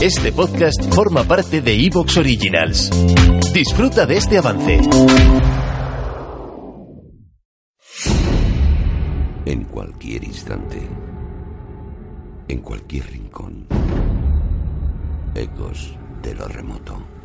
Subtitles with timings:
[0.00, 2.88] Este podcast forma parte de Evox Originals.
[3.52, 4.78] Disfruta de este avance.
[9.44, 10.88] En cualquier instante,
[12.46, 13.66] en cualquier rincón,
[15.34, 17.17] ecos de lo remoto.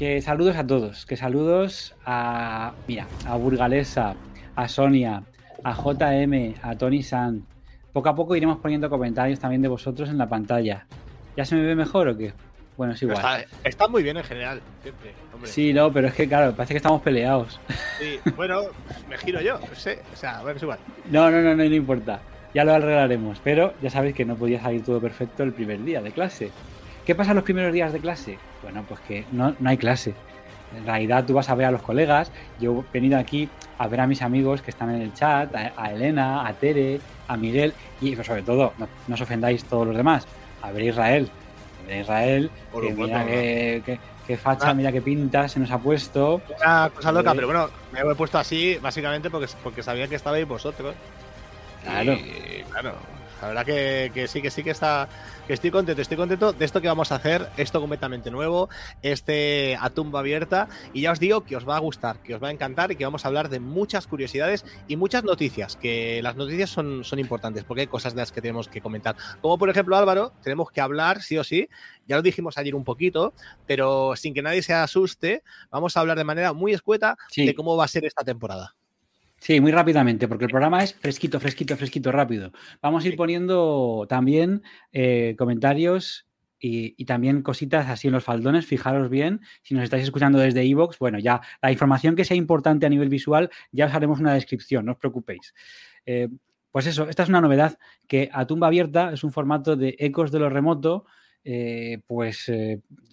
[0.00, 4.14] Que saludos a todos, que saludos a, mira, a Burgalesa,
[4.56, 5.24] a Sonia,
[5.62, 7.44] a JM, a Tony San.
[7.92, 10.86] Poco a poco iremos poniendo comentarios también de vosotros en la pantalla.
[11.36, 12.32] ¿Ya se me ve mejor o qué?
[12.78, 13.18] Bueno, es igual.
[13.18, 15.50] Está, está muy bien en general, siempre, hombre.
[15.50, 17.60] Sí, no, pero es que claro, parece que estamos peleados.
[17.98, 18.62] Sí, bueno,
[19.06, 20.78] me giro yo, no sé, o sea, bueno, es igual.
[21.10, 22.22] No, no, no, no, no importa.
[22.54, 26.00] Ya lo arreglaremos, pero ya sabéis que no podía salir todo perfecto el primer día
[26.00, 26.52] de clase.
[27.04, 28.38] ¿Qué pasa los primeros días de clase?
[28.62, 30.14] Bueno, pues que no, no hay clase.
[30.76, 32.30] En realidad tú vas a ver a los colegas.
[32.60, 33.48] Yo he venido aquí
[33.78, 37.00] a ver a mis amigos que están en el chat, a, a Elena, a Tere,
[37.26, 40.26] a Miguel y pues, sobre todo, no, no, os ofendáis todos los demás,
[40.62, 41.28] a ver Israel.
[41.84, 43.26] A ver Israel, Por que mira ¿no?
[43.26, 44.74] qué, qué- qué facha, Ah.
[44.74, 46.40] mira qué pinta se nos ha puesto.
[46.60, 47.36] Una cosa loca, Sí.
[47.36, 50.94] pero bueno, me he puesto así básicamente porque, porque sabía que estabais vosotros.
[51.82, 52.12] Claro.
[52.12, 52.92] Y, claro,
[53.42, 55.08] la verdad que, que sí, que sí que está.
[55.46, 58.68] Que estoy contento, estoy contento de esto que vamos a hacer, esto completamente nuevo,
[59.02, 60.68] este a tumba abierta.
[60.92, 62.96] Y ya os digo que os va a gustar, que os va a encantar y
[62.96, 65.76] que vamos a hablar de muchas curiosidades y muchas noticias.
[65.76, 69.16] Que las noticias son, son importantes porque hay cosas de las que tenemos que comentar.
[69.40, 71.68] Como por ejemplo, Álvaro, tenemos que hablar, sí o sí,
[72.06, 73.32] ya lo dijimos ayer un poquito,
[73.66, 77.46] pero sin que nadie se asuste, vamos a hablar de manera muy escueta Sí.
[77.46, 78.74] de cómo va a ser esta temporada.
[79.42, 82.52] Sí, muy rápidamente, porque el programa es fresquito, fresquito, fresquito, rápido.
[82.82, 84.62] Vamos a ir poniendo también
[84.92, 86.26] eh, comentarios
[86.58, 88.66] y, y también cositas así en los faldones.
[88.66, 92.84] Fijaros bien, si nos estáis escuchando desde Evox, bueno, ya la información que sea importante
[92.84, 95.54] a nivel visual, ya os haremos una descripción, no os preocupéis.
[96.04, 96.28] Eh,
[96.70, 100.30] pues eso, esta es una novedad que a tumba abierta es un formato de ecos
[100.32, 101.06] de lo remoto,
[101.44, 102.52] eh, pues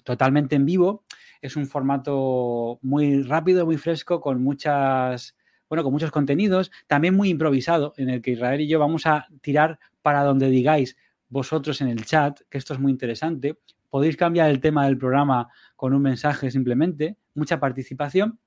[0.04, 1.06] totalmente en vivo.
[1.42, 5.37] Es un formato muy rápido, muy fresco, con muchas
[5.70, 9.28] bueno, con muchos contenidos, también muy improvisado, en el que Israel y yo vamos a
[9.42, 10.98] tirar para donde digáis
[11.30, 13.60] vosotros en el chat, que esto es muy interesante.
[13.90, 18.40] Podéis cambiar el tema del programa con un mensaje simplemente, mucha participación.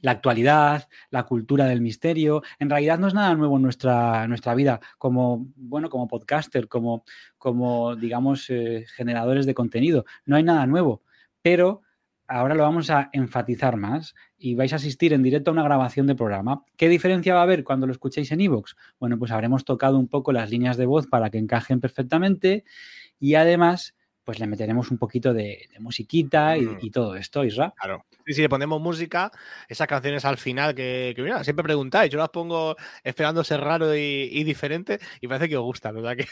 [0.00, 4.54] La actualidad, la cultura del misterio, en realidad no es nada nuevo en nuestra, nuestra
[4.54, 7.04] vida como, bueno, como podcaster, como,
[7.38, 10.04] como digamos, eh, generadores de contenido.
[10.24, 11.02] No hay nada nuevo,
[11.42, 11.82] pero
[12.28, 16.06] ahora lo vamos a enfatizar más y vais a asistir en directo a una grabación
[16.06, 16.62] de programa.
[16.76, 18.74] ¿Qué diferencia va a haber cuando lo escuchéis en iVoox?
[19.00, 22.64] Bueno, pues habremos tocado un poco las líneas de voz para que encajen perfectamente
[23.18, 23.94] y además
[24.28, 26.78] pues le meteremos un poquito de, de musiquita y, Mm.
[26.82, 27.72] y todo esto, Isra.
[27.80, 28.04] Claro.
[28.26, 29.32] Sí, sí, le ponemos música,
[29.70, 33.96] esas canciones al final que, que, mira, siempre preguntáis, yo las pongo esperando ser raro
[33.96, 36.14] y, y diferente y parece que os gustan, ¿verdad?
[36.18, 36.26] Que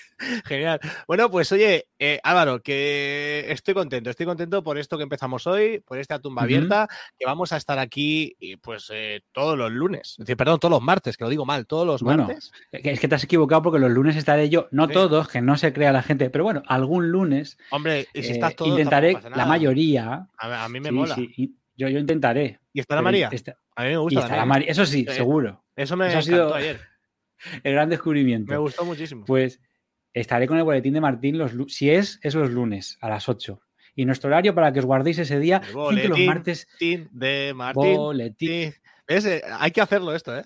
[0.45, 0.79] genial.
[1.09, 5.81] Bueno, pues oye, eh, Álvaro, que estoy contento, estoy contento por esto que empezamos hoy,
[5.81, 6.89] por esta tumba abierta,
[7.19, 10.73] que vamos a estar aquí y, pues eh, todos los lunes, es decir, perdón, todos
[10.73, 12.53] los martes, que lo digo mal, todos los Bueno, martes.
[12.73, 14.93] Es que te has equivocado porque los lunes estaré yo, no Sí.
[14.93, 18.33] todos, que no se crea la gente, pero bueno, algún lunes Hombre, y si eh,
[18.33, 19.49] estás todo intentaré, pasa la nada.
[19.49, 20.29] mayoría.
[20.39, 21.15] A, a mí me sí, mola.
[21.15, 22.61] sí, y yo, yo intentaré.
[22.73, 23.29] ¿Y estará María?
[23.33, 24.21] esta- A mí me y gusta.
[24.21, 24.49] estará también.
[24.49, 25.15] María, eso sí, Sí.
[25.15, 25.65] seguro.
[25.77, 26.81] Eso me Eso ha sido- ayer.
[27.65, 28.51] El gran descubrimiento.
[28.53, 29.25] Me gustó muchísimo.
[29.27, 29.61] Pues
[30.15, 33.61] estaré con el boletín de Martín los si es, es los lunes a las 8.
[33.95, 37.97] Y nuestro horario para que os guardéis ese día, cinco los boletín martes, de Martín.
[37.97, 38.75] boletín.
[39.09, 40.45] Eh, Hay que hacerlo esto, ¿eh?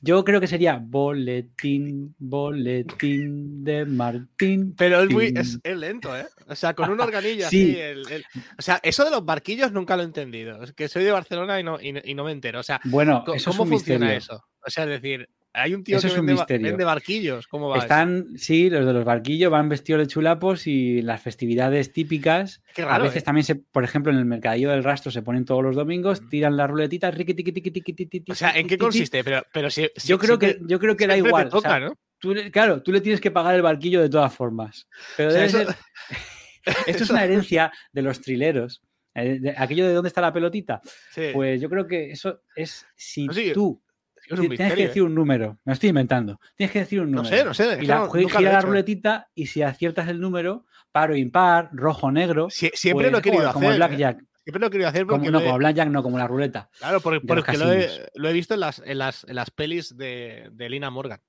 [0.00, 4.74] Yo creo que sería boletín, boletín de Martín.
[4.76, 6.26] Pero es muy es, es lento, ¿eh?
[6.48, 7.72] O sea, con un organillo Sí.
[7.72, 7.80] así.
[7.80, 8.24] el- el-
[8.58, 10.62] O sea, eso de los barquillos nunca lo he entendido.
[10.62, 12.60] Es que soy de Barcelona y no, y no, y no me entero.
[12.60, 14.18] O sea, Bueno, co- eso es ¿cómo un funciona misterio.
[14.36, 14.44] eso?
[14.66, 16.66] O sea, es decir, hay un tío Eso que es un vende, misterio.
[16.68, 17.46] vende barquillos.
[17.46, 17.76] ¿Cómo va?
[17.76, 17.84] eso?
[17.84, 22.62] Están, sí, los de los barquillos van vestidos de chulapos y las festividades típicas.
[22.74, 23.24] Qué a raro, veces ¿eh?
[23.24, 26.56] también, se, por ejemplo, en el mercadillo del rastro se ponen todos los domingos, tiran
[26.56, 29.22] la ruletita, riqui, tiqui, tiqui, tiqui, tiqui, O sea, ¿en qué consiste?
[29.22, 31.46] Pero, pero si, si- Yo creo, que, yo creo que da igual.
[31.48, 31.94] o toca, sea, ¿no?
[32.18, 34.88] tú le- claro, tú le tienes que pagar el barquillo de todas formas.
[35.16, 35.76] Pero O sea, debe eso- ser-
[36.86, 38.82] Esto es una herencia de los trileros.
[39.14, 40.80] Eh, aquello de dónde está la pelotita.
[41.10, 43.82] Sí, Pues yo creo que eso es si No, sí, tú
[44.30, 44.86] es un tienes que ¿eh?
[44.88, 45.58] decir un número.
[45.64, 46.38] Me estoy inventando.
[46.56, 47.36] Tienes que decir un No número.
[47.36, 47.78] sé, no sé.
[47.82, 52.10] Y la, no- gira he la ruletita y si aciertas el número, paro impar, rojo
[52.12, 52.46] negro.
[52.48, 53.94] Sie- siempre pues lo he como- querido como el hacer.
[53.94, 53.96] ¿eh?
[53.96, 54.24] blackjack.
[54.44, 56.26] Siempre lo he querido hacer Como, porque no, lo he- como blackjack, no, como la
[56.26, 56.68] ruleta.
[56.78, 58.08] Claro, por- de los porque lo he, casinos.
[58.14, 61.20] lo he visto en las, en las, en las pelis de, de Lina Morgan.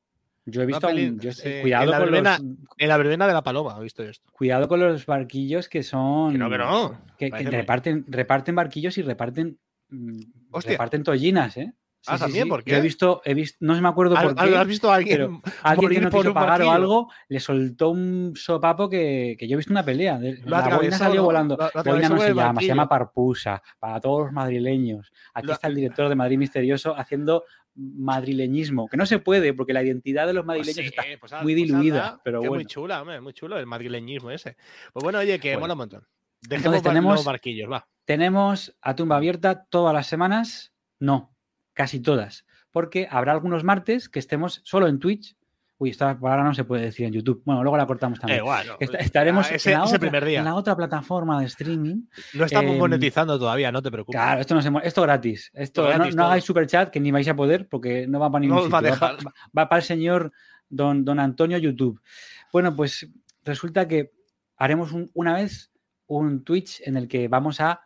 [0.45, 2.57] Yo he visto, a un- peli- yo sé- eh, cuidado, en la con verbena- los,
[2.77, 4.29] En la verbena de la paloma he visto esto.
[4.33, 6.33] cuidado con los barquillos que son.
[6.33, 6.99] Que no, que no.
[7.17, 9.57] que- reparten, reparten barquillos y reparten.
[9.89, 10.19] mm,
[10.51, 10.71] Hostia.
[10.73, 11.73] Reparten tollinas, ¿eh?
[12.05, 12.49] Ah, ¿también?
[12.49, 14.55] ¿Por Yo he visto, he visto, no me acuerdo ¿Has, por qué.
[14.57, 18.33] has visto a alguien Alguien que no por quiso pagar o algo le soltó un
[18.35, 20.19] sopapo que, que yo he visto una pelea.
[20.45, 21.57] La boina salió volando.
[21.57, 23.61] Lo boina no se llama, se llama Parpusa.
[23.79, 25.11] Para todos los madrileños.
[25.33, 27.45] Aquí está el director de Madrid Misterioso haciendo
[27.75, 31.31] madrileñismo, que no se puede porque la identidad de los Pues madrileños sí, está pues
[31.41, 32.55] muy pues diluida, pero bueno.
[32.55, 34.57] muy chula, hombre, muy chulo el madrileñismo ese.
[34.93, 35.61] Pues bueno, oye, que Bueno.
[35.61, 36.07] mola un montón.
[36.41, 37.87] Dejemos Entonces tenemos- los barquillos, va.
[38.05, 40.73] Tenemos a tumba abierta todas las semanas.
[40.99, 41.32] No,
[41.73, 42.45] casi todas.
[42.71, 45.35] Porque habrá algunos martes que estemos solo en Twitch.
[45.77, 47.41] Uy, esta palabra no se puede decir en YouTube.
[47.45, 48.39] Bueno, luego la cortamos Eh, también.
[48.39, 48.75] igual, no.
[48.79, 50.39] Est- estaremos ese, en, la otra, primer día.
[50.39, 52.03] en la otra plataforma de streaming.
[52.35, 54.17] No estamos em, monetizando todavía, no te preocupes.
[54.19, 55.51] Claro, esto no se esto gratis.
[55.53, 56.27] Esto no, gratis, no todo.
[56.27, 58.79] hagáis super chat que ni vais a poder porque no va para ningún No va
[58.79, 58.91] sitio.
[59.01, 59.17] Va, dejar.
[59.23, 60.31] pa- va para el señor
[60.69, 61.99] don, don Antonio YouTube.
[62.53, 63.07] Bueno, pues
[63.43, 64.11] resulta que
[64.57, 65.71] haremos un- una vez
[66.07, 67.81] un Twitch en el que vamos a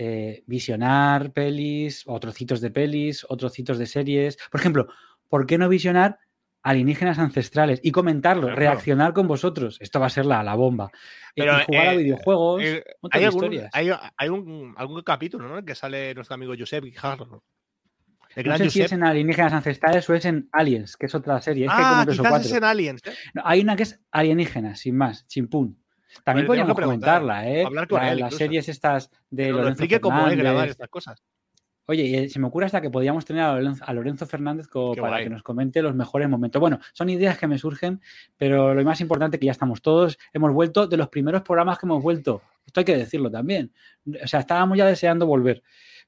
[0.00, 4.38] eh, visionar pelis, o trocitos de pelis, o trocitos de series.
[4.50, 4.86] Por ejemplo,
[5.28, 6.18] ¿por qué no visionar
[6.62, 8.56] alienígenas ancestrales y comentarlo, Claro.
[8.60, 9.76] reaccionar con vosotros?
[9.80, 10.90] Esto va a ser la, la bomba.
[11.34, 13.70] Pero, y jugar a eh, videojuegos, Eh, hay algún, historias.
[13.72, 15.58] hay, hay un, algún capítulo, ¿no?
[15.58, 17.42] En que sale nuestro amigo Josep Guijarro.
[18.36, 21.40] El No sé si es en alienígenas ancestrales o es en Aliens, que es otra
[21.40, 21.64] serie.
[21.64, 23.02] Es que ah, como quizás es en Aliens.
[23.04, 23.12] ¿eh?
[23.34, 25.82] No, hay una que es alienígenas, sin más, chimpún.
[26.24, 27.64] También podríamos comentarla, ¿eh?
[27.64, 28.38] hablar con La- él las incluso.
[28.38, 31.22] series estas de Que nos lo explique cómo es grabar estas cosas.
[31.90, 34.68] Oye, y, eh, se me ocurre hasta que podríamos tener a Lorenzo, a Lorenzo Fernández
[34.68, 35.24] como para guay.
[35.24, 36.60] que nos comente los mejores momentos.
[36.60, 38.02] Bueno, son ideas que me surgen,
[38.36, 41.86] pero lo más importante que ya estamos todos, hemos vuelto de los primeros programas que
[41.86, 42.42] hemos vuelto.
[42.66, 43.72] Esto hay que decirlo también.
[44.22, 45.62] O sea, estábamos ya deseando volver,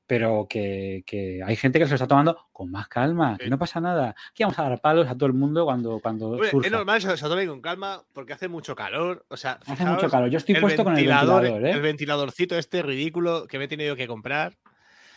[0.07, 3.57] pero que, que hay gente que se lo está tomando con más calma, que no
[3.59, 4.15] pasa nada.
[4.33, 6.67] Aquí vamos a dar palos a todo el mundo cuando, cuando surja.
[6.67, 9.25] es normal, se, se tome con calma porque hace mucho calor.
[9.29, 10.29] O sea, Hace mucho calor.
[10.29, 11.73] Yo estoy puesto con el ventilador, ventilador, ¿eh?
[11.73, 14.59] El ventiladorcito este ridículo que me he tenido que comprar.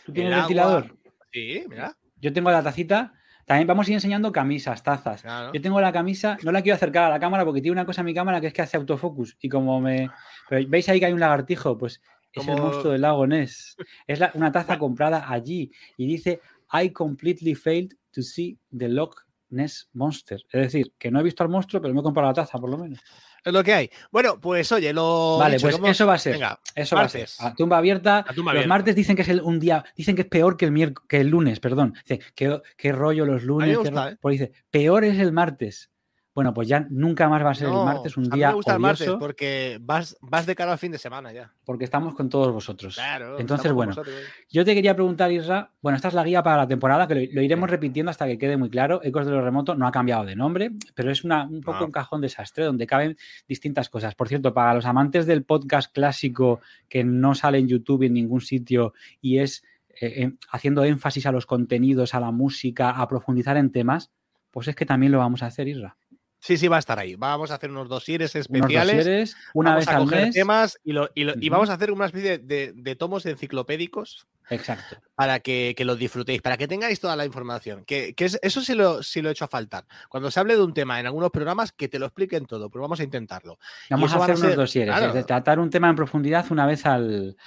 [0.04, 0.84] ¿Tú tienes el ventilador?
[0.84, 0.96] agua.
[1.32, 1.96] Sí, mira.
[2.20, 3.12] Yo tengo la tacita.
[3.46, 5.20] También vamos a ir enseñando camisas, tazas.
[5.22, 5.52] Claro.
[5.52, 8.00] Yo tengo la camisa, no la quiero acercar a la cámara porque tiene una cosa
[8.00, 9.36] en mi cámara que es que hace autofocus.
[9.40, 10.08] Y como me.
[10.48, 12.00] Pero veis ahí que hay un lagartijo, pues
[12.32, 13.76] es el monstruo del lago Ness.
[14.06, 16.40] Es la- una taza comprada allí y dice:
[16.72, 19.23] I completely failed to see the Loch
[19.54, 20.40] Ness Monster.
[20.50, 22.70] Es decir, que no he visto al monstruo, pero me he comprado la taza, por
[22.70, 23.00] lo menos.
[23.44, 23.90] Es lo que hay.
[24.10, 25.36] Bueno, pues oye, lo.
[25.38, 26.32] Vale, dicho, pues eso va a ser.
[26.34, 27.28] Venga, Eso va a ser.
[27.40, 28.18] A tumba abierta.
[28.26, 28.68] A tumba los abierta.
[28.68, 31.20] martes dicen que es el, un día, dicen que es peor que el miércoles, que
[31.20, 31.94] el lunes, perdón.
[32.06, 33.76] Dice, ¿qué, qué rollo los lunes?
[33.76, 34.10] gusta, ro-".
[34.12, 34.18] ¿eh?
[34.20, 35.90] Pues dice, peor es el martes.
[36.34, 38.48] Bueno, pues ya nunca más va a ser No, el martes, un a mí día
[38.48, 41.52] me gusta el martes porque vas, vas de cara al fin de semana ya.
[41.64, 42.96] porque estamos con todos vosotros.
[42.96, 43.38] Claro.
[43.38, 44.16] Entonces, bueno, vosotros.
[44.50, 47.20] yo te quería preguntar, Isra, bueno, esta es la guía para la temporada, que lo,
[47.32, 49.00] lo iremos repitiendo hasta que quede muy claro.
[49.04, 51.86] Ecos de lo remoto no ha cambiado de nombre, pero es una, un poco No.
[51.86, 54.14] un cajón desastre donde caben distintas cosas.
[54.16, 58.40] Por cierto, para los amantes del podcast clásico que no sale en YouTube en ningún
[58.40, 59.62] sitio y es
[60.00, 64.10] eh, eh, haciendo énfasis a los contenidos, a la música, a profundizar en temas,
[64.50, 65.96] pues es que también lo vamos a hacer, Isra.
[66.44, 67.14] Sí, sí, va a estar ahí.
[67.16, 68.96] Vamos a hacer unos dosieres Unos especiales.
[68.98, 70.34] dosieres, una vamos vez a al coger mes.
[70.34, 71.50] temas y, lo- y lo- y Ujú.
[71.52, 74.96] vamos a hacer una especie de, de tomos enciclopédicos Exacto.
[75.14, 77.86] para que, que los disfrutéis, para que tengáis toda la información.
[77.86, 79.86] Que, que es- eso sí lo, sí lo he hecho a faltar.
[80.10, 82.82] Cuando se hable de un tema en algunos programas, que te lo expliquen todo, pero
[82.82, 83.58] vamos a intentarlo.
[83.88, 85.06] Vamos a hacer unos dosieres, claro.
[85.08, 87.38] es de tratar un tema en profundidad una vez al,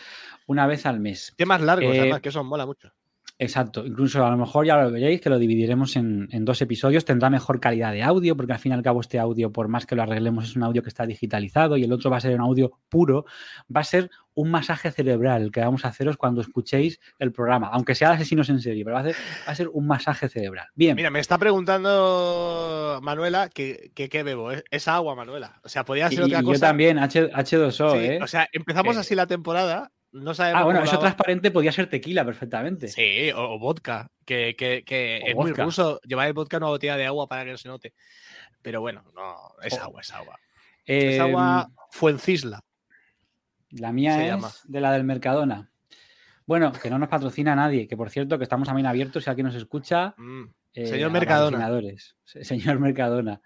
[0.47, 1.33] una vez al mes.
[1.37, 2.91] Temas largos, Eh, además, que eso mola mucho.
[3.39, 7.05] Exacto, incluso a lo mejor ya lo veréis que lo dividiremos en, en, dos episodios,
[7.05, 9.85] tendrá mejor calidad de audio, porque al fin y al cabo este audio, por más
[9.85, 12.33] que lo arreglemos, es un audio que está digitalizado y el otro va a ser
[12.33, 13.25] un audio puro,
[13.73, 17.93] va a ser un masaje cerebral que vamos a haceros cuando escuchéis el programa, aunque
[17.93, 19.15] sea asesinos en serie, pero va a, ser,
[19.47, 20.67] va a ser un masaje cerebral.
[20.73, 20.95] Bien.
[20.95, 25.59] Mira, me está preguntando Manuela que qué bebo, es, agua, Manuela.
[25.63, 26.53] O sea, podría ser y, otra cosa.
[26.53, 28.19] Yo también, H, H2O, sí, ¿eh?
[28.21, 28.99] O sea, empezamos Eh.
[28.99, 32.87] así la temporada no sabemos Ah, bueno, eso transparente podía ser tequila perfectamente.
[32.87, 36.63] Sí, o, o vodka, que, que- que O es muy ruso llevar el vodka en
[36.63, 37.93] una botella de agua para que no se note.
[38.61, 40.39] Pero bueno, no, es agua, es agua.
[40.85, 42.63] Eh, es agua Fuencisla.
[43.71, 44.51] La mía se es llama.
[44.65, 45.69] de la del Mercadona.
[46.45, 49.47] Bueno, que no nos patrocina nadie, que por cierto que estamos también abiertos si alguien
[49.47, 50.13] nos escucha.
[50.17, 50.43] Mm.
[50.73, 51.69] eh, Señor Mercadona.
[52.25, 53.41] Señor Mercadona.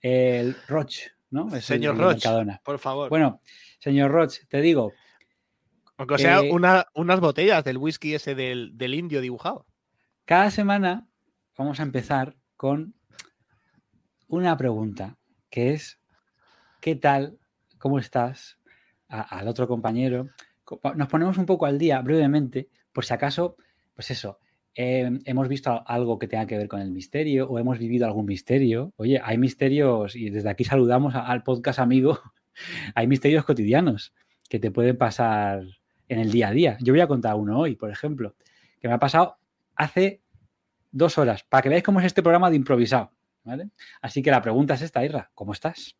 [0.00, 1.48] El Roche, ¿no?
[1.48, 2.60] Es el Señor Roche, Mercadona.
[2.64, 3.10] por favor.
[3.10, 3.42] Bueno,
[3.78, 4.92] señor Roche, te digo,
[6.00, 9.66] Aunque sea eh, una- unas botellas del whisky ese del, del indio dibujado.
[10.24, 11.06] cada semana
[11.58, 12.94] vamos a empezar con
[14.28, 15.18] una pregunta,
[15.50, 16.00] que es,
[16.80, 17.38] ¿qué tal?
[17.78, 18.58] ¿Cómo estás?
[19.08, 20.28] A- al otro compañero.
[20.64, 23.56] Co- Nos ponemos un poco al día brevemente, por si acaso,
[23.94, 24.38] pues eso,
[24.74, 28.24] eh, hemos visto algo que tenga que ver con el misterio o hemos vivido algún
[28.26, 28.92] misterio.
[28.96, 32.18] Oye, hay misterios, y desde aquí saludamos a- al podcast amigo,
[32.94, 34.14] hay misterios cotidianos
[34.48, 35.64] que te pueden pasar
[36.12, 36.76] en el día a día.
[36.80, 38.34] Yo voy a contar uno hoy, por ejemplo,
[38.80, 39.38] que me ha pasado
[39.76, 40.20] hace
[40.90, 43.12] dos horas, para que veáis cómo es este programa de improvisado.
[43.44, 43.68] ¿vale?
[44.02, 45.96] Así que la pregunta es esta, Irra, ¿cómo estás?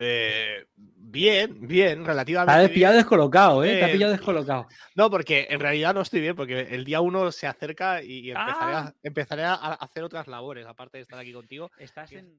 [0.00, 2.52] Eh, bien, bien, Te relativamente.
[2.52, 2.74] has bien.
[2.74, 3.72] pillado descolocado, ¿eh?
[3.78, 4.66] Te has Eh, pillado descolocado.
[4.94, 8.74] No, porque en realidad no estoy bien, porque el día uno se acerca y empezaré,
[8.74, 8.78] Ah.
[8.78, 11.70] a, empezaré a hacer otras labores, aparte de estar aquí contigo.
[11.78, 12.38] Estás en...